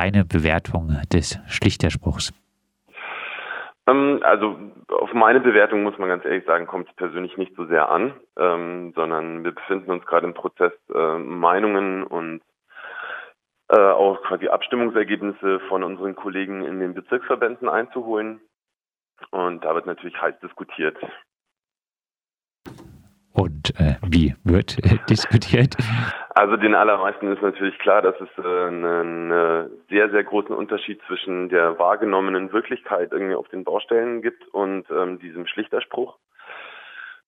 deine 0.00 0.24
Bewertung 0.24 0.96
des 1.12 1.38
Schlichterspruchs? 1.46 2.32
Ähm, 3.86 4.20
also 4.22 4.56
auf 4.88 5.12
meine 5.12 5.40
Bewertung 5.40 5.82
muss 5.82 5.98
man 5.98 6.08
ganz 6.08 6.24
ehrlich 6.24 6.46
sagen, 6.46 6.66
kommt 6.66 6.88
es 6.88 6.96
persönlich 6.96 7.36
nicht 7.36 7.54
so 7.54 7.66
sehr 7.66 7.90
an, 7.90 8.14
ähm, 8.38 8.92
sondern 8.96 9.44
wir 9.44 9.52
befinden 9.52 9.90
uns 9.90 10.06
gerade 10.06 10.26
im 10.26 10.32
Prozess, 10.32 10.72
äh, 10.94 11.18
Meinungen 11.18 12.02
und 12.04 12.40
äh, 13.68 13.78
auch 13.78 14.22
quasi 14.22 14.48
Abstimmungsergebnisse 14.48 15.60
von 15.68 15.84
unseren 15.84 16.16
Kollegen 16.16 16.64
in 16.64 16.80
den 16.80 16.94
Bezirksverbänden 16.94 17.68
einzuholen. 17.68 18.40
Und 19.30 19.64
da 19.66 19.74
wird 19.74 19.84
natürlich 19.84 20.18
heiß 20.20 20.34
diskutiert. 20.42 20.96
Und 23.32 23.78
äh, 23.78 23.96
wie 24.06 24.34
wird 24.44 24.78
äh, 24.82 24.96
diskutiert? 25.10 25.76
Also 26.40 26.56
den 26.56 26.74
allermeisten 26.74 27.30
ist 27.30 27.42
natürlich 27.42 27.78
klar, 27.80 28.00
dass 28.00 28.18
es 28.18 28.30
äh, 28.42 28.66
einen 28.66 29.30
äh, 29.30 29.68
sehr, 29.90 30.08
sehr 30.08 30.24
großen 30.24 30.56
Unterschied 30.56 30.98
zwischen 31.06 31.50
der 31.50 31.78
wahrgenommenen 31.78 32.50
Wirklichkeit 32.54 33.12
irgendwie 33.12 33.34
auf 33.34 33.46
den 33.48 33.62
Baustellen 33.62 34.22
gibt 34.22 34.48
und 34.48 34.86
ähm, 34.90 35.18
diesem 35.18 35.46
Schlichterspruch. 35.46 36.16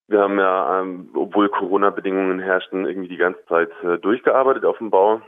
Wir 0.08 0.20
haben 0.20 0.38
ja, 0.38 0.80
ähm, 0.80 1.10
obwohl 1.14 1.50
Corona-Bedingungen 1.50 2.40
herrschten, 2.40 2.86
irgendwie 2.86 3.08
die 3.08 3.18
ganze 3.18 3.44
Zeit 3.48 3.70
äh, 3.82 3.98
durchgearbeitet 3.98 4.64
auf 4.64 4.78
dem 4.78 4.88
Bau. 4.88 5.20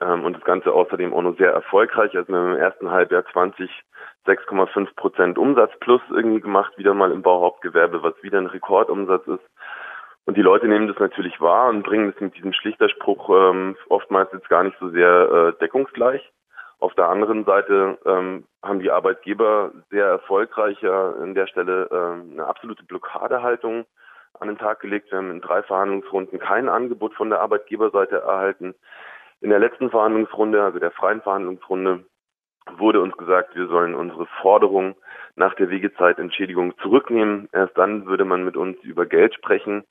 Ähm, 0.00 0.24
und 0.24 0.32
das 0.32 0.42
Ganze 0.42 0.72
außerdem 0.72 1.14
auch 1.14 1.22
noch 1.22 1.38
sehr 1.38 1.52
erfolgreich. 1.52 2.12
Also 2.16 2.26
wir 2.32 2.38
haben 2.40 2.54
im 2.54 2.58
ersten 2.58 2.90
Halbjahr 2.90 3.24
20 3.30 3.70
6,5 4.26 4.96
Prozent 4.96 5.38
Umsatz 5.38 5.70
plus 5.78 6.02
irgendwie 6.10 6.40
gemacht, 6.40 6.76
wieder 6.76 6.92
mal 6.92 7.12
im 7.12 7.22
Bauhauptgewerbe, 7.22 8.02
was 8.02 8.20
wieder 8.24 8.38
ein 8.38 8.46
Rekordumsatz 8.46 9.24
ist. 9.28 9.44
Und 10.26 10.36
die 10.36 10.42
Leute 10.42 10.66
nehmen 10.66 10.88
das 10.88 10.98
natürlich 10.98 11.40
wahr 11.40 11.68
und 11.68 11.84
bringen 11.84 12.10
das 12.10 12.20
mit 12.20 12.36
diesem 12.36 12.52
Schlichterspruch 12.52 13.30
ähm, 13.30 13.76
oftmals 13.88 14.32
jetzt 14.32 14.48
gar 14.48 14.64
nicht 14.64 14.76
so 14.80 14.90
sehr 14.90 15.30
äh, 15.54 15.58
deckungsgleich. 15.60 16.20
Auf 16.80 16.94
der 16.94 17.08
anderen 17.08 17.44
Seite 17.44 17.96
ähm, 18.04 18.44
haben 18.62 18.80
die 18.80 18.90
Arbeitgeber 18.90 19.70
sehr 19.90 20.06
erfolgreich 20.06 20.82
ja, 20.82 21.12
an 21.12 21.34
der 21.34 21.46
Stelle 21.46 21.88
ähm, 21.92 22.32
eine 22.32 22.46
absolute 22.46 22.84
Blockadehaltung 22.84 23.86
an 24.40 24.48
den 24.48 24.58
Tag 24.58 24.80
gelegt. 24.80 25.10
Wir 25.10 25.18
haben 25.18 25.30
in 25.30 25.40
drei 25.40 25.62
Verhandlungsrunden 25.62 26.38
kein 26.40 26.68
Angebot 26.68 27.14
von 27.14 27.30
der 27.30 27.40
Arbeitgeberseite 27.40 28.18
erhalten. 28.18 28.74
In 29.40 29.50
der 29.50 29.60
letzten 29.60 29.90
Verhandlungsrunde, 29.90 30.62
also 30.62 30.78
der 30.78 30.90
freien 30.90 31.22
Verhandlungsrunde, 31.22 32.04
wurde 32.78 33.00
uns 33.00 33.16
gesagt, 33.16 33.54
wir 33.54 33.68
sollen 33.68 33.94
unsere 33.94 34.26
Forderung 34.42 34.96
nach 35.36 35.54
der 35.54 35.70
Wegezeitentschädigung 35.70 36.76
zurücknehmen. 36.78 37.48
Erst 37.52 37.76
dann 37.78 38.06
würde 38.06 38.24
man 38.24 38.44
mit 38.44 38.56
uns 38.56 38.78
über 38.82 39.06
Geld 39.06 39.34
sprechen. 39.34 39.84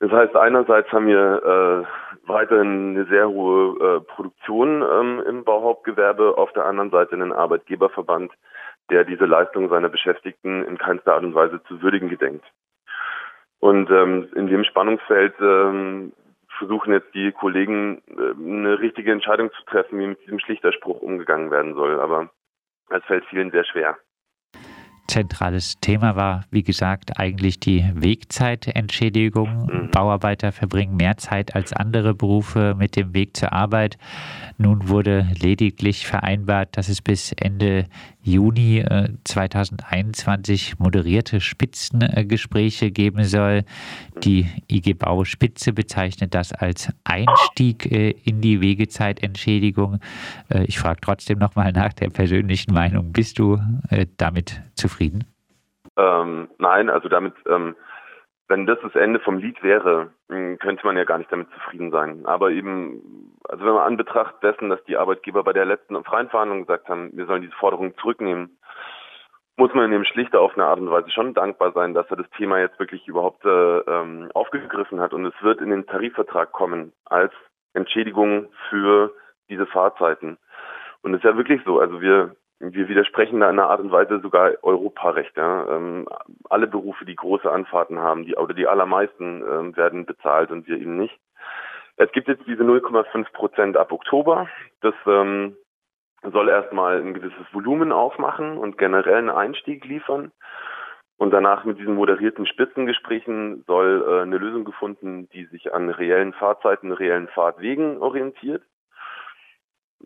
Das 0.00 0.10
heißt, 0.10 0.36
einerseits 0.36 0.92
haben 0.92 1.06
wir 1.06 1.86
äh, 1.86 2.28
weiterhin 2.28 2.90
eine 2.90 3.06
sehr 3.06 3.28
hohe 3.28 3.78
äh, 3.78 4.00
Produktion 4.00 4.82
ähm, 4.82 5.22
im 5.26 5.44
Bauhauptgewerbe, 5.44 6.36
auf 6.36 6.52
der 6.52 6.66
anderen 6.66 6.90
Seite 6.90 7.14
einen 7.14 7.32
Arbeitgeberverband, 7.32 8.32
der 8.90 9.04
diese 9.04 9.24
Leistung 9.24 9.68
seiner 9.70 9.88
Beschäftigten 9.88 10.64
in 10.64 10.78
keinster 10.78 11.14
Art 11.14 11.24
und 11.24 11.34
Weise 11.34 11.62
zu 11.64 11.80
würdigen 11.80 12.08
gedenkt. 12.08 12.44
Und 13.60 13.90
ähm, 13.90 14.28
in 14.34 14.46
dem 14.48 14.64
Spannungsfeld 14.64 15.34
ähm, 15.40 16.12
versuchen 16.58 16.92
jetzt 16.92 17.14
die 17.14 17.32
Kollegen 17.32 18.02
äh, 18.08 18.34
eine 18.36 18.78
richtige 18.80 19.10
Entscheidung 19.10 19.50
zu 19.52 19.64
treffen, 19.64 19.98
wie 20.00 20.08
mit 20.08 20.20
diesem 20.22 20.38
Schlichterspruch 20.38 21.00
umgegangen 21.00 21.50
werden 21.50 21.74
soll. 21.74 21.98
Aber 21.98 22.28
es 22.90 23.02
fällt 23.04 23.24
vielen 23.26 23.52
sehr 23.52 23.64
schwer 23.64 23.96
zentrales 25.14 25.78
Thema 25.80 26.16
war, 26.16 26.44
wie 26.50 26.64
gesagt, 26.64 27.20
eigentlich 27.20 27.60
die 27.60 27.88
Wegzeitentschädigung. 27.94 29.66
Mhm. 29.66 29.90
Bauarbeiter 29.92 30.50
verbringen 30.50 30.96
mehr 30.96 31.16
Zeit 31.18 31.54
als 31.54 31.72
andere 31.72 32.14
Berufe 32.14 32.74
mit 32.76 32.96
dem 32.96 33.14
Weg 33.14 33.36
zur 33.36 33.52
Arbeit. 33.52 33.96
Nun 34.58 34.88
wurde 34.88 35.28
lediglich 35.40 36.08
vereinbart, 36.08 36.76
dass 36.76 36.88
es 36.88 37.00
bis 37.00 37.30
Ende 37.30 37.86
Juni 38.24 38.78
äh, 38.78 39.10
2021 39.22 40.80
moderierte 40.80 41.40
Spitzengespräche 41.40 42.90
geben 42.90 43.22
soll. 43.22 43.64
Die 44.24 44.48
IG 44.68 44.94
Bau 44.94 45.24
Spitze 45.24 45.72
bezeichnet 45.72 46.34
das 46.34 46.52
als 46.52 46.88
Einstieg 47.04 47.92
äh, 47.92 48.10
in 48.24 48.40
die 48.40 48.60
Wegezeitentschädigung. 48.60 50.00
Äh, 50.48 50.64
ich 50.64 50.78
frage 50.78 51.00
trotzdem 51.02 51.38
nochmal 51.38 51.70
nach 51.72 51.92
der 51.92 52.08
persönlichen 52.08 52.72
Meinung. 52.74 53.12
Bist 53.12 53.38
du 53.38 53.60
äh, 53.90 54.06
damit 54.16 54.60
zufrieden? 54.74 55.24
Ähm, 55.96 56.48
nein, 56.58 56.90
also 56.90 57.08
damit 57.08 57.34
ähm, 57.46 57.76
wenn 58.48 58.66
das 58.66 58.78
das 58.82 58.94
Ende 58.94 59.20
vom 59.20 59.38
Lied 59.38 59.62
wäre, 59.62 60.10
hm, 60.28 60.58
könnte 60.58 60.84
man 60.86 60.96
ja 60.96 61.04
gar 61.04 61.18
nicht 61.18 61.32
damit 61.32 61.50
zufrieden 61.52 61.90
sein. 61.90 62.26
Aber 62.26 62.50
eben, 62.50 63.32
also 63.48 63.64
wenn 63.64 63.72
man 63.72 63.84
anbetracht 63.86 64.42
dessen, 64.42 64.68
dass 64.68 64.84
die 64.84 64.96
Arbeitgeber 64.96 65.42
bei 65.42 65.52
der 65.52 65.64
letzten 65.64 66.02
freien 66.04 66.28
Verhandlung 66.28 66.60
gesagt 66.60 66.88
haben, 66.88 67.10
wir 67.14 67.26
sollen 67.26 67.42
diese 67.42 67.56
Forderung 67.56 67.96
zurücknehmen, 67.96 68.58
muss 69.56 69.72
man 69.72 69.90
dem 69.90 70.04
Schlichter 70.04 70.40
auf 70.40 70.54
eine 70.54 70.66
Art 70.66 70.80
und 70.80 70.90
Weise 70.90 71.10
schon 71.10 71.32
dankbar 71.32 71.72
sein, 71.72 71.94
dass 71.94 72.10
er 72.10 72.16
das 72.16 72.28
Thema 72.36 72.58
jetzt 72.58 72.78
wirklich 72.78 73.06
überhaupt 73.06 73.44
äh, 73.44 73.78
ähm, 73.78 74.30
aufgegriffen 74.34 75.00
hat. 75.00 75.12
Und 75.14 75.24
es 75.26 75.42
wird 75.42 75.60
in 75.60 75.70
den 75.70 75.86
Tarifvertrag 75.86 76.52
kommen 76.52 76.92
als 77.04 77.32
Entschädigung 77.72 78.48
für 78.68 79.14
diese 79.48 79.66
Fahrzeiten. 79.66 80.38
Und 81.02 81.14
es 81.14 81.18
ist 81.18 81.24
ja 81.24 81.36
wirklich 81.36 81.62
so, 81.64 81.78
also 81.78 82.00
wir 82.00 82.34
wir 82.60 82.88
widersprechen 82.88 83.40
da 83.40 83.50
in 83.50 83.58
einer 83.58 83.68
Art 83.68 83.80
und 83.80 83.90
Weise 83.90 84.20
sogar 84.20 84.52
Europarecht. 84.62 85.36
Ja. 85.36 85.66
Ähm, 85.68 86.08
alle 86.48 86.66
Berufe, 86.66 87.04
die 87.04 87.16
große 87.16 87.50
Anfahrten 87.50 87.98
haben, 87.98 88.24
die 88.24 88.36
oder 88.36 88.54
die 88.54 88.66
allermeisten 88.66 89.42
ähm, 89.42 89.76
werden 89.76 90.06
bezahlt 90.06 90.50
und 90.50 90.66
wir 90.66 90.78
eben 90.78 90.96
nicht. 90.96 91.18
Es 91.96 92.10
gibt 92.12 92.28
jetzt 92.28 92.46
diese 92.46 92.62
0,5 92.62 93.32
Prozent 93.32 93.76
ab 93.76 93.92
Oktober. 93.92 94.48
Das 94.80 94.94
ähm, 95.06 95.56
soll 96.22 96.48
erstmal 96.48 97.00
ein 97.00 97.14
gewisses 97.14 97.46
Volumen 97.52 97.92
aufmachen 97.92 98.58
und 98.58 98.78
generell 98.78 99.16
einen 99.16 99.30
Einstieg 99.30 99.84
liefern. 99.84 100.32
Und 101.16 101.30
danach 101.30 101.64
mit 101.64 101.78
diesen 101.78 101.94
moderierten 101.94 102.46
Spitzengesprächen 102.46 103.62
soll 103.66 104.04
äh, 104.06 104.22
eine 104.22 104.38
Lösung 104.38 104.64
gefunden, 104.64 105.28
die 105.30 105.44
sich 105.46 105.72
an 105.72 105.88
reellen 105.88 106.32
Fahrzeiten, 106.32 106.90
reellen 106.92 107.28
Fahrtwegen 107.28 107.98
orientiert 107.98 108.62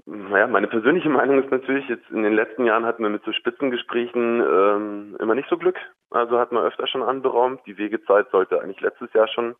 naja, 0.06 0.46
meine 0.46 0.68
persönliche 0.68 1.08
Meinung 1.08 1.42
ist 1.42 1.50
natürlich, 1.50 1.88
jetzt 1.88 2.10
in 2.10 2.22
den 2.22 2.34
letzten 2.34 2.64
Jahren 2.64 2.84
hatten 2.84 3.02
wir 3.02 3.10
mit 3.10 3.24
so 3.24 3.32
Spitzengesprächen 3.32 4.40
ähm, 4.40 5.16
immer 5.20 5.34
nicht 5.34 5.48
so 5.48 5.56
Glück. 5.56 5.76
Also 6.10 6.38
hat 6.38 6.52
man 6.52 6.64
öfter 6.64 6.86
schon 6.86 7.02
anberaumt. 7.02 7.60
Die 7.66 7.78
Wegezeit 7.78 8.30
sollte 8.30 8.60
eigentlich 8.60 8.80
letztes 8.80 9.12
Jahr 9.12 9.28
schon 9.28 9.56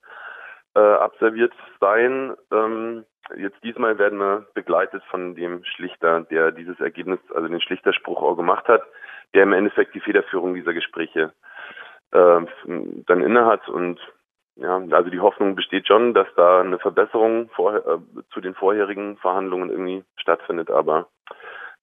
äh, 0.75 0.81
absolviert 0.81 1.53
sein. 1.81 2.35
Ähm, 2.53 3.05
jetzt 3.37 3.63
diesmal 3.63 3.99
werden 3.99 4.19
wir 4.19 4.47
begleitet 4.55 5.03
von 5.11 5.35
dem 5.35 5.65
Schlichter, 5.65 6.23
der 6.31 6.53
dieses 6.53 6.79
Ergebnis, 6.81 7.21
also 7.35 7.49
den 7.49 7.61
Schlichterspruch 7.61 8.23
auch 8.23 8.37
gemacht 8.37 8.69
hat, 8.69 8.83
der 9.35 9.43
im 9.43 9.53
Endeffekt 9.53 9.95
die 9.95 10.01
Federführung 10.01 10.55
dieser 10.55 10.75
Gespräche 10.75 11.33
äh, 12.13 12.41
dann 12.65 13.21
innehat 13.21 13.69
und 13.69 14.01
ja, 14.59 14.83
also 14.91 15.11
die 15.11 15.21
Hoffnung 15.21 15.55
besteht 15.55 15.87
schon, 15.87 16.15
dass 16.15 16.27
da 16.37 16.61
eine 16.61 16.79
Verbesserung 16.79 17.49
vor, 17.51 17.77
äh, 17.77 17.99
zu 18.33 18.41
den 18.41 18.55
vorherigen 18.55 19.17
Verhandlungen 19.19 19.71
irgendwie 19.71 20.05
stattfindet, 20.17 20.71
aber 20.71 21.09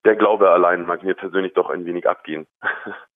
der 0.04 0.16
Glaube 0.16 0.50
allein 0.50 0.86
mag 0.86 1.02
mir 1.02 1.14
persönlich 1.14 1.54
doch 1.54 1.70
ein 1.70 1.84
wenig 1.84 2.08
abgehen. 2.08 2.46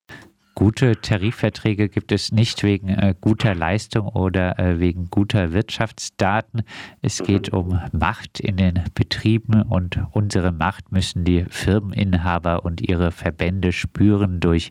Gute 0.61 1.01
Tarifverträge 1.01 1.89
gibt 1.89 2.13
es 2.13 2.33
nicht 2.33 2.63
wegen 2.65 2.91
äh, 2.91 3.15
guter 3.19 3.55
Leistung 3.55 4.09
oder 4.09 4.59
äh, 4.59 4.79
wegen 4.79 5.09
guter 5.09 5.55
Wirtschaftsdaten. 5.55 6.65
Es 7.01 7.19
mhm. 7.19 7.25
geht 7.25 7.49
um 7.55 7.81
Macht 7.93 8.41
in 8.41 8.59
den 8.59 8.85
Betrieben 8.95 9.63
und 9.63 9.99
unsere 10.11 10.53
Macht 10.53 10.93
müssen 10.93 11.25
die 11.25 11.47
Firmeninhaber 11.49 12.63
und 12.67 12.87
ihre 12.87 13.11
Verbände 13.11 13.73
spüren 13.73 14.39
durch 14.41 14.71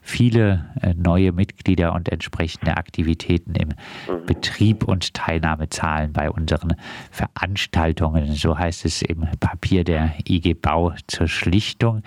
viele 0.00 0.70
äh, 0.80 0.94
neue 0.94 1.32
Mitglieder 1.32 1.92
und 1.92 2.08
entsprechende 2.08 2.78
Aktivitäten 2.78 3.54
im 3.56 3.68
mhm. 3.68 4.24
Betrieb 4.24 4.84
und 4.84 5.12
Teilnahmezahlen 5.12 6.14
bei 6.14 6.30
unseren 6.30 6.76
Veranstaltungen. 7.10 8.32
So 8.32 8.56
heißt 8.56 8.86
es 8.86 9.02
im 9.02 9.26
Papier 9.38 9.84
der 9.84 10.14
IG 10.26 10.54
Bau 10.54 10.94
zur 11.08 11.28
Schlichtung. 11.28 12.00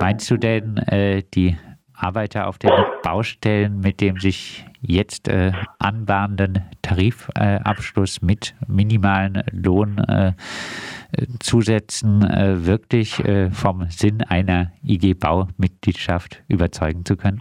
Meinst 0.00 0.30
du 0.30 0.38
denn, 0.38 0.78
äh, 0.78 1.22
die 1.34 1.54
Arbeiter 2.02 2.48
auf 2.48 2.58
den 2.58 2.72
Baustellen 3.02 3.80
mit 3.80 4.00
dem 4.00 4.18
sich 4.18 4.64
jetzt 4.80 5.28
äh, 5.28 5.52
anbahnenden 5.78 6.64
Tarifabschluss 6.82 8.18
äh, 8.18 8.26
mit 8.26 8.54
minimalen 8.66 9.44
Lohnzusätzen 9.52 12.22
äh, 12.22 12.52
äh, 12.52 12.66
wirklich 12.66 13.24
äh, 13.24 13.50
vom 13.50 13.88
Sinn 13.88 14.22
einer 14.22 14.72
IG 14.84 15.14
Bau-Mitgliedschaft 15.14 16.42
überzeugen 16.48 17.04
zu 17.04 17.16
können? 17.16 17.40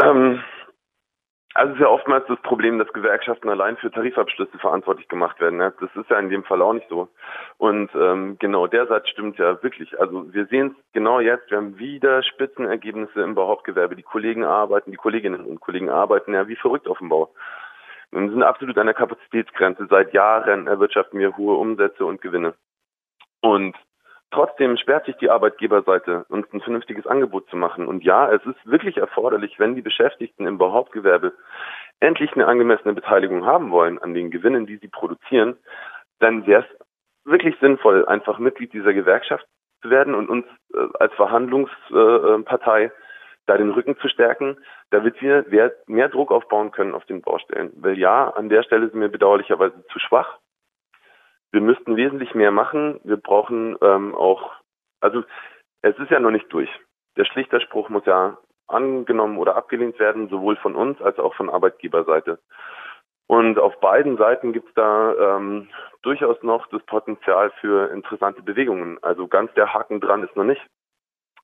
Ähm, 0.00 0.40
also 1.58 1.72
es 1.72 1.78
ist 1.78 1.82
ja 1.82 1.88
oftmals 1.88 2.24
das 2.28 2.40
Problem, 2.42 2.78
dass 2.78 2.92
Gewerkschaften 2.92 3.48
allein 3.48 3.76
für 3.76 3.90
Tarifabschlüsse 3.90 4.58
verantwortlich 4.58 5.08
gemacht 5.08 5.40
werden. 5.40 5.58
Ne? 5.58 5.74
Das 5.80 5.90
ist 5.96 6.08
ja 6.08 6.18
in 6.18 6.30
dem 6.30 6.44
Fall 6.44 6.62
auch 6.62 6.72
nicht 6.72 6.88
so. 6.88 7.08
Und 7.56 7.90
ähm, 7.96 8.36
genau 8.38 8.68
der 8.68 8.86
Satz 8.86 9.08
stimmt 9.08 9.38
ja 9.38 9.60
wirklich. 9.62 9.98
Also 9.98 10.32
wir 10.32 10.46
sehen 10.46 10.76
es 10.76 10.92
genau 10.92 11.18
jetzt. 11.18 11.50
Wir 11.50 11.58
haben 11.58 11.76
wieder 11.76 12.22
Spitzenergebnisse 12.22 13.22
im 13.22 13.34
Bauhauptgewerbe. 13.34 13.96
Die 13.96 14.04
Kollegen 14.04 14.44
arbeiten, 14.44 14.92
die 14.92 14.96
Kolleginnen 14.96 15.44
und 15.44 15.60
Kollegen 15.60 15.90
arbeiten 15.90 16.32
ja 16.32 16.46
wie 16.46 16.56
verrückt 16.56 16.86
auf 16.86 16.98
dem 16.98 17.08
Bau. 17.08 17.34
Wir 18.12 18.30
sind 18.30 18.42
absolut 18.44 18.78
an 18.78 18.86
der 18.86 18.94
Kapazitätsgrenze. 18.94 19.86
Seit 19.90 20.12
Jahren 20.14 20.68
erwirtschaften 20.68 21.18
wir 21.18 21.36
hohe 21.36 21.56
Umsätze 21.56 22.04
und 22.06 22.22
Gewinne. 22.22 22.54
Und 23.40 23.76
Trotzdem 24.30 24.76
sperrt 24.76 25.06
sich 25.06 25.16
die 25.16 25.30
Arbeitgeberseite, 25.30 26.26
uns 26.28 26.46
ein 26.52 26.60
vernünftiges 26.60 27.06
Angebot 27.06 27.48
zu 27.48 27.56
machen. 27.56 27.86
Und 27.86 28.04
ja, 28.04 28.30
es 28.30 28.44
ist 28.44 28.66
wirklich 28.66 28.98
erforderlich, 28.98 29.58
wenn 29.58 29.74
die 29.74 29.82
Beschäftigten 29.82 30.46
im 30.46 30.58
Behauptgewerbe 30.58 31.32
endlich 32.00 32.32
eine 32.34 32.46
angemessene 32.46 32.92
Beteiligung 32.92 33.46
haben 33.46 33.70
wollen 33.70 33.98
an 33.98 34.12
den 34.12 34.30
Gewinnen, 34.30 34.66
die 34.66 34.76
sie 34.76 34.88
produzieren, 34.88 35.56
dann 36.18 36.46
wäre 36.46 36.62
es 36.64 36.86
wirklich 37.24 37.56
sinnvoll, 37.60 38.06
einfach 38.06 38.38
Mitglied 38.38 38.72
dieser 38.72 38.92
Gewerkschaft 38.92 39.46
zu 39.82 39.90
werden 39.90 40.14
und 40.14 40.28
uns 40.28 40.46
äh, 40.74 40.78
als 40.98 41.14
Verhandlungspartei 41.14 42.84
äh, 42.84 42.90
da 43.46 43.56
den 43.56 43.70
Rücken 43.70 43.96
zu 43.98 44.08
stärken, 44.08 44.58
damit 44.90 45.22
wir 45.22 45.46
mehr 45.86 46.08
Druck 46.10 46.30
aufbauen 46.30 46.70
können 46.70 46.94
auf 46.94 47.06
den 47.06 47.22
Baustellen. 47.22 47.72
Weil 47.76 47.98
ja, 47.98 48.28
an 48.30 48.50
der 48.50 48.62
Stelle 48.62 48.90
sind 48.90 49.00
wir 49.00 49.08
bedauerlicherweise 49.08 49.86
zu 49.86 49.98
schwach 49.98 50.38
wir 51.52 51.60
müssten 51.60 51.96
wesentlich 51.96 52.34
mehr 52.34 52.50
machen. 52.50 53.00
Wir 53.04 53.16
brauchen 53.16 53.76
ähm, 53.80 54.14
auch, 54.14 54.52
also 55.00 55.22
es 55.82 55.96
ist 55.98 56.10
ja 56.10 56.20
noch 56.20 56.30
nicht 56.30 56.52
durch. 56.52 56.70
Der 57.16 57.24
Schlichterspruch 57.24 57.88
muss 57.88 58.04
ja 58.06 58.38
angenommen 58.66 59.38
oder 59.38 59.56
abgelehnt 59.56 59.98
werden, 59.98 60.28
sowohl 60.28 60.56
von 60.56 60.76
uns 60.76 61.00
als 61.00 61.18
auch 61.18 61.34
von 61.34 61.48
Arbeitgeberseite. 61.50 62.38
Und 63.26 63.58
auf 63.58 63.78
beiden 63.80 64.16
Seiten 64.16 64.52
gibt 64.52 64.68
es 64.68 64.74
da 64.74 65.36
ähm, 65.36 65.68
durchaus 66.02 66.42
noch 66.42 66.66
das 66.68 66.82
Potenzial 66.84 67.50
für 67.60 67.90
interessante 67.90 68.42
Bewegungen. 68.42 68.98
Also 69.02 69.26
ganz 69.26 69.52
der 69.54 69.72
Haken 69.72 70.00
dran 70.00 70.22
ist 70.22 70.34
noch 70.36 70.44
nicht. 70.44 70.64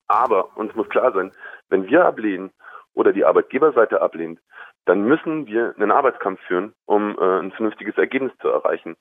Aber 0.07 0.57
uns 0.57 0.75
muss 0.75 0.89
klar 0.89 1.13
sein, 1.13 1.33
wenn 1.69 1.87
wir 1.87 2.05
ablehnen 2.05 2.53
oder 2.95 3.13
die 3.13 3.25
Arbeitgeberseite 3.25 4.01
ablehnt, 4.01 4.41
dann 4.87 5.03
müssen 5.03 5.47
wir 5.47 5.75
einen 5.77 5.91
Arbeitskampf 5.91 6.41
führen, 6.47 6.75
um 6.87 7.17
äh, 7.19 7.41
ein 7.41 7.53
vernünftiges 7.53 7.97
Ergebnis 7.97 8.33
zu 8.41 8.49
erreichen. 8.49 8.97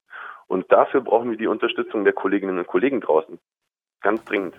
Und 0.47 0.71
dafür 0.71 1.01
brauchen 1.01 1.31
wir 1.31 1.38
die 1.38 1.47
Unterstützung 1.47 2.03
der 2.03 2.13
Kolleginnen 2.13 2.57
und 2.57 2.68
Kollegen 2.68 3.01
draußen. 3.01 3.39
Ganz 4.01 4.24
dringend. 4.25 4.56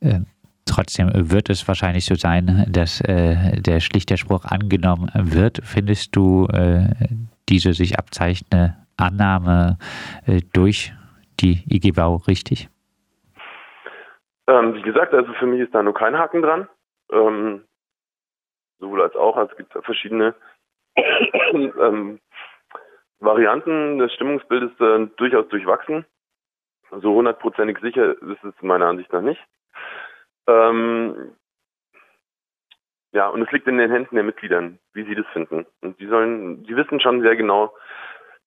Äh, 0.00 0.20
trotzdem 0.66 1.10
wird 1.12 1.50
es 1.50 1.66
wahrscheinlich 1.66 2.04
so 2.04 2.14
sein, 2.14 2.66
dass 2.68 3.00
äh, 3.00 3.60
der 3.60 3.80
Schlichterspruch 3.80 4.44
angenommen 4.44 5.10
wird. 5.14 5.60
Findest 5.64 6.14
du 6.16 6.46
äh, 6.52 6.88
diese 7.48 7.72
sich 7.72 7.98
abzeichnende 7.98 8.76
Annahme 8.96 9.78
äh, 10.26 10.40
durch 10.52 10.92
die 11.40 11.64
IGBau 11.68 12.16
richtig? 12.28 12.68
Ähm, 14.46 14.74
wie 14.74 14.82
gesagt, 14.82 15.14
also 15.14 15.32
für 15.34 15.46
mich 15.46 15.60
ist 15.60 15.74
da 15.74 15.82
nur 15.82 15.94
kein 15.94 16.16
Haken 16.16 16.42
dran. 16.42 16.68
Ähm, 17.10 17.62
sowohl 18.78 19.02
als 19.02 19.14
auch. 19.16 19.36
Also 19.36 19.52
es 19.52 19.56
gibt 19.56 19.72
verschiedene 19.84 20.34
ähm, 20.96 22.20
Varianten 23.20 23.98
des 23.98 24.12
Stimmungsbildes 24.14 24.78
äh, 24.80 25.06
durchaus 25.16 25.48
durchwachsen. 25.48 26.04
So 26.90 27.14
hundertprozentig 27.14 27.78
sicher 27.80 28.10
ist 28.22 28.44
es 28.44 28.54
meiner 28.60 28.86
Ansicht 28.86 29.12
nach 29.12 29.22
nicht. 29.22 29.40
Ähm, 30.46 31.32
ja, 33.12 33.28
und 33.28 33.42
es 33.42 33.50
liegt 33.52 33.66
in 33.66 33.78
den 33.78 33.90
Händen 33.90 34.14
der 34.14 34.24
Mitgliedern, 34.24 34.78
wie 34.92 35.04
sie 35.04 35.14
das 35.14 35.26
finden. 35.32 35.66
Und 35.80 35.96
sie 35.98 36.06
sollen, 36.06 36.64
sie 36.64 36.76
wissen 36.76 37.00
schon 37.00 37.22
sehr 37.22 37.36
genau, 37.36 37.74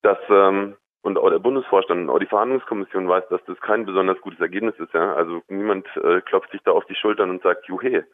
dass 0.01 0.17
ähm, 0.29 0.75
und 1.01 1.17
auch 1.17 1.29
der 1.29 1.39
Bundesvorstand 1.39 2.01
und 2.01 2.09
auch 2.09 2.19
die 2.19 2.25
Verhandlungskommission 2.25 3.07
weiß, 3.07 3.23
dass 3.29 3.43
das 3.45 3.59
kein 3.61 3.85
besonders 3.85 4.19
gutes 4.19 4.41
Ergebnis 4.41 4.75
ist. 4.77 4.93
Ja? 4.93 5.13
Also 5.13 5.41
niemand 5.47 5.87
äh, 5.97 6.21
klopft 6.21 6.51
sich 6.51 6.61
da 6.63 6.71
auf 6.71 6.85
die 6.85 6.95
Schultern 6.95 7.29
und 7.29 7.41
sagt, 7.43 7.65
juhe. 7.67 8.05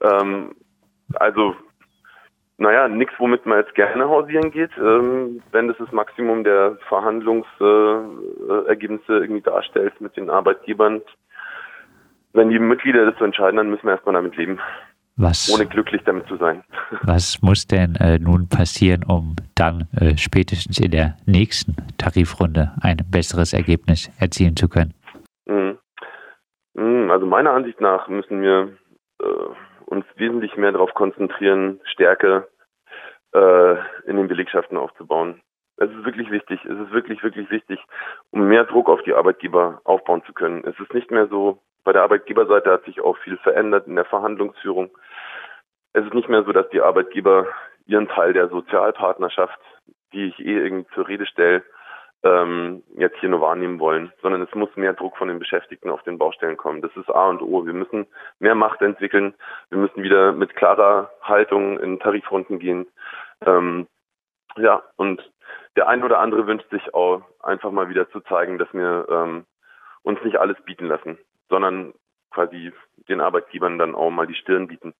Ähm, 0.00 0.56
also 1.14 1.54
naja, 2.58 2.88
nichts, 2.88 3.12
womit 3.18 3.44
man 3.44 3.58
jetzt 3.58 3.74
gerne 3.74 4.08
hausieren 4.08 4.50
geht, 4.50 4.70
ähm, 4.78 5.42
wenn 5.52 5.68
das 5.68 5.76
das 5.76 5.92
Maximum 5.92 6.42
der 6.42 6.78
Verhandlungsergebnisse 6.88 9.12
äh, 9.12 9.18
irgendwie 9.18 9.42
darstellt 9.42 10.00
mit 10.00 10.16
den 10.16 10.30
Arbeitgebern. 10.30 11.02
Wenn 12.32 12.48
die 12.48 12.58
Mitglieder 12.58 13.04
das 13.04 13.18
so 13.18 13.26
entscheiden, 13.26 13.58
dann 13.58 13.68
müssen 13.68 13.84
wir 13.84 13.92
erstmal 13.92 14.14
damit 14.14 14.36
leben. 14.36 14.58
Was, 15.18 15.50
ohne 15.52 15.66
glücklich 15.66 16.02
damit 16.04 16.28
zu 16.28 16.36
sein. 16.36 16.62
Was 17.02 17.40
muss 17.40 17.66
denn 17.66 17.96
äh, 17.96 18.18
nun 18.18 18.48
passieren, 18.48 19.02
um 19.04 19.34
dann 19.54 19.88
äh, 19.98 20.16
spätestens 20.16 20.78
in 20.78 20.90
der 20.90 21.16
nächsten 21.24 21.74
Tarifrunde 21.96 22.72
ein 22.82 22.98
besseres 23.10 23.54
Ergebnis 23.54 24.10
erzielen 24.18 24.56
zu 24.56 24.68
können? 24.68 24.92
Mhm. 25.46 25.78
mhm 26.74 27.10
also 27.10 27.26
meiner 27.26 27.52
Ansicht 27.52 27.80
nach 27.80 28.08
müssen 28.08 28.42
wir 28.42 28.76
uns 29.96 30.06
wesentlich 30.16 30.56
mehr 30.56 30.72
darauf 30.72 30.94
konzentrieren, 30.94 31.80
Stärke 31.84 32.48
äh, 33.34 33.74
in 34.06 34.16
den 34.16 34.28
Belegschaften 34.28 34.76
aufzubauen. 34.76 35.40
Es 35.78 35.90
ist 35.90 36.04
wirklich 36.04 36.30
wichtig. 36.30 36.64
Es 36.64 36.78
ist 36.78 36.92
wirklich, 36.92 37.22
wirklich 37.22 37.50
wichtig, 37.50 37.78
um 38.30 38.48
mehr 38.48 38.64
Druck 38.64 38.88
auf 38.88 39.02
die 39.02 39.14
Arbeitgeber 39.14 39.80
aufbauen 39.84 40.22
zu 40.24 40.32
können. 40.32 40.64
Es 40.64 40.78
ist 40.80 40.94
nicht 40.94 41.10
mehr 41.10 41.26
so, 41.28 41.58
bei 41.84 41.92
der 41.92 42.02
Arbeitgeberseite 42.02 42.70
hat 42.70 42.84
sich 42.84 43.00
auch 43.00 43.16
viel 43.18 43.36
verändert 43.38 43.86
in 43.86 43.96
der 43.96 44.04
Verhandlungsführung. 44.04 44.90
Es 45.92 46.04
ist 46.04 46.14
nicht 46.14 46.28
mehr 46.28 46.44
so, 46.44 46.52
dass 46.52 46.68
die 46.70 46.80
Arbeitgeber 46.80 47.46
ihren 47.86 48.08
Teil 48.08 48.32
der 48.32 48.48
Sozialpartnerschaft, 48.48 49.58
die 50.12 50.26
ich 50.26 50.38
eh 50.40 50.58
irgendwie 50.58 50.88
zur 50.94 51.08
Rede 51.08 51.26
stelle, 51.26 51.62
ähm, 52.22 52.82
jetzt 52.96 53.18
hier 53.20 53.28
nur 53.28 53.40
wahrnehmen 53.40 53.78
wollen, 53.78 54.12
sondern 54.22 54.42
es 54.42 54.54
muss 54.54 54.74
mehr 54.76 54.94
Druck 54.94 55.16
von 55.16 55.28
den 55.28 55.38
Beschäftigten 55.38 55.90
auf 55.90 56.02
den 56.02 56.18
Baustellen 56.18 56.56
kommen. 56.56 56.82
Das 56.82 56.94
ist 56.96 57.10
A 57.10 57.28
und 57.28 57.42
O. 57.42 57.66
Wir 57.66 57.72
müssen 57.72 58.06
mehr 58.38 58.54
Macht 58.54 58.82
entwickeln. 58.82 59.34
Wir 59.70 59.78
müssen 59.78 60.02
wieder 60.02 60.32
mit 60.32 60.56
klarer 60.56 61.10
Haltung 61.22 61.78
in 61.78 62.00
Tarifrunden 62.00 62.58
gehen. 62.58 62.86
Ähm, 63.44 63.86
ja, 64.56 64.82
und 64.96 65.22
der 65.76 65.88
ein 65.88 66.02
oder 66.02 66.18
andere 66.18 66.46
wünscht 66.46 66.68
sich 66.70 66.94
auch 66.94 67.22
einfach 67.40 67.70
mal 67.70 67.88
wieder 67.88 68.10
zu 68.10 68.20
zeigen, 68.20 68.58
dass 68.58 68.72
wir 68.72 69.06
ähm, 69.10 69.44
uns 70.02 70.22
nicht 70.24 70.38
alles 70.38 70.56
bieten 70.64 70.86
lassen, 70.86 71.18
sondern 71.48 71.92
quasi 72.30 72.72
den 73.08 73.20
Arbeitgebern 73.20 73.78
dann 73.78 73.94
auch 73.94 74.10
mal 74.10 74.26
die 74.26 74.34
Stirn 74.34 74.66
bieten. 74.68 74.94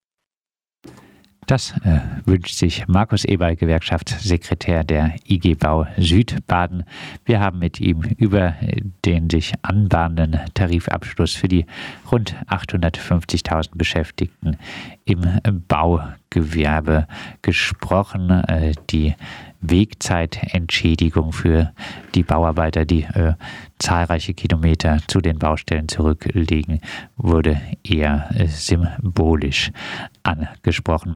Das 1.47 1.73
äh, 1.85 2.01
wünscht 2.25 2.57
sich 2.57 2.89
Markus 2.89 3.25
Eberl, 3.25 3.55
Gewerkschaftssekretär 3.55 4.83
der 4.83 5.15
IG 5.29 5.55
Bau 5.55 5.87
Südbaden. 5.97 6.83
Wir 7.25 7.39
haben 7.39 7.61
mit 7.61 7.81
ihm 7.81 8.03
über 8.19 8.57
den 9.05 9.31
sich 9.31 9.53
anbahnenden 9.63 10.41
Tarifabschluss 10.55 11.35
für 11.35 11.47
die 11.47 11.65
rund 12.11 12.35
850.000 12.49 13.71
Beschäftigten 13.75 14.59
im 15.05 15.23
Baugewerbe 15.69 17.07
gesprochen. 17.43 18.31
Äh, 18.31 18.73
die 18.91 19.15
Wegzeitentschädigung 19.61 21.33
für 21.33 21.73
die 22.15 22.23
Bauarbeiter, 22.23 22.85
die 22.85 23.03
äh, 23.03 23.35
zahlreiche 23.79 24.35
Kilometer 24.35 24.99
zu 25.07 25.21
den 25.21 25.39
Baustellen 25.39 25.89
zurücklegen, 25.89 26.81
wurde 27.17 27.61
eher 27.85 28.29
äh, 28.35 28.47
symbolisch 28.47 29.71
angesprochen. 30.23 31.15